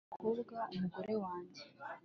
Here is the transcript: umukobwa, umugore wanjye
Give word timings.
umukobwa, 0.21 0.57
umugore 0.75 1.11
wanjye 1.23 1.61